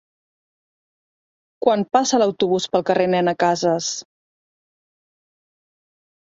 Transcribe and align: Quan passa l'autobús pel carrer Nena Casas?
Quan 1.65 1.83
passa 1.97 2.19
l'autobús 2.21 2.65
pel 2.77 2.85
carrer 2.87 3.05
Nena 3.15 3.35
Casas? 3.45 3.91